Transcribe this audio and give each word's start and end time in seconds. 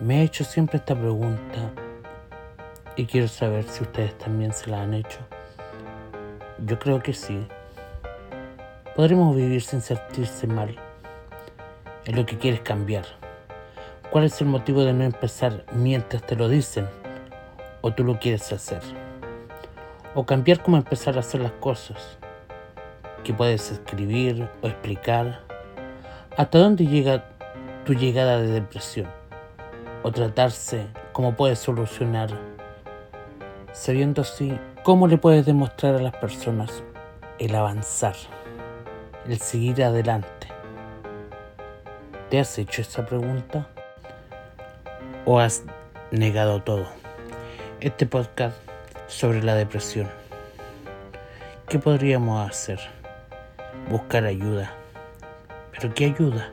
Me 0.00 0.20
he 0.20 0.22
hecho 0.22 0.44
siempre 0.44 0.78
esta 0.78 0.94
pregunta 0.94 1.72
y 2.96 3.04
quiero 3.04 3.28
saber 3.28 3.64
si 3.64 3.82
ustedes 3.82 4.16
también 4.16 4.50
se 4.50 4.70
la 4.70 4.80
han 4.80 4.94
hecho. 4.94 5.18
Yo 6.64 6.78
creo 6.78 7.02
que 7.02 7.12
sí. 7.12 7.46
Podremos 8.96 9.36
vivir 9.36 9.60
sin 9.60 9.82
sentirse 9.82 10.46
mal 10.46 10.74
en 12.06 12.16
lo 12.16 12.24
que 12.24 12.38
quieres 12.38 12.62
cambiar. 12.62 13.04
¿Cuál 14.10 14.24
es 14.24 14.40
el 14.40 14.46
motivo 14.46 14.84
de 14.84 14.94
no 14.94 15.04
empezar 15.04 15.66
mientras 15.74 16.24
te 16.26 16.34
lo 16.34 16.48
dicen 16.48 16.88
o 17.82 17.92
tú 17.92 18.02
lo 18.02 18.18
quieres 18.18 18.50
hacer? 18.54 18.80
O 20.14 20.24
cambiar 20.24 20.62
cómo 20.62 20.78
empezar 20.78 21.18
a 21.18 21.20
hacer 21.20 21.42
las 21.42 21.52
cosas. 21.52 22.16
Que 23.22 23.34
puedes 23.34 23.70
escribir 23.70 24.48
o 24.62 24.66
explicar. 24.66 25.40
¿Hasta 26.38 26.58
dónde 26.58 26.86
llega 26.86 27.26
tu 27.84 27.92
llegada 27.92 28.40
de 28.40 28.48
depresión? 28.48 29.19
O 30.02 30.12
tratarse 30.12 30.86
cómo 31.12 31.36
puedes 31.36 31.58
solucionar. 31.58 32.30
Sabiendo 33.72 34.22
así 34.22 34.58
cómo 34.82 35.06
le 35.06 35.18
puedes 35.18 35.46
demostrar 35.46 35.94
a 35.94 36.02
las 36.02 36.16
personas 36.16 36.82
el 37.38 37.54
avanzar, 37.54 38.14
el 39.26 39.38
seguir 39.38 39.82
adelante. 39.82 40.48
¿Te 42.30 42.38
has 42.38 42.58
hecho 42.58 42.82
esa 42.82 43.04
pregunta? 43.06 43.66
¿O 45.24 45.38
has 45.38 45.64
negado 46.10 46.62
todo? 46.62 46.86
Este 47.80 48.06
podcast 48.06 48.56
sobre 49.06 49.42
la 49.42 49.54
depresión. 49.54 50.08
¿Qué 51.68 51.78
podríamos 51.78 52.48
hacer? 52.48 52.78
Buscar 53.88 54.24
ayuda. 54.24 54.72
¿Pero 55.72 55.94
qué 55.94 56.06
ayuda? 56.06 56.50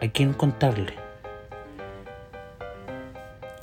¿A 0.00 0.08
quién 0.08 0.32
contarle? 0.32 0.94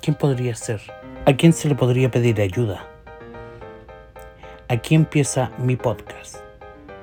¿Quién 0.08 0.16
podría 0.16 0.56
ser? 0.56 0.80
¿A 1.26 1.34
quién 1.34 1.52
se 1.52 1.68
le 1.68 1.76
podría 1.76 2.10
pedir 2.10 2.40
ayuda? 2.40 2.88
Aquí 4.70 4.96
empieza 4.96 5.52
mi 5.58 5.76
podcast. 5.76 6.38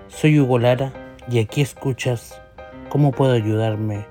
Soy 0.09 0.41
Hugo 0.41 0.59
Lara 0.59 0.91
y 1.31 1.39
aquí 1.39 1.61
escuchas 1.61 2.41
cómo 2.89 3.13
puedo 3.13 3.35
ayudarme 3.35 4.07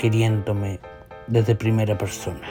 queriéndome 0.00 0.80
desde 1.28 1.54
primera 1.54 1.96
persona. 1.96 2.48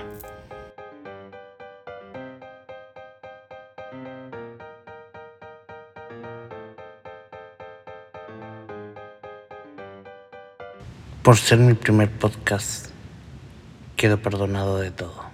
Por 11.23 11.35
ser 11.35 11.59
mi 11.59 11.73
primer 11.73 12.09
podcast, 12.09 12.87
quedo 13.97 14.17
perdonado 14.17 14.77
de 14.77 14.91
todo. 14.91 15.30